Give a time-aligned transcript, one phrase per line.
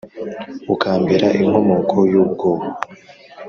[0.73, 2.67] ukambera inkomoko y'ubwoba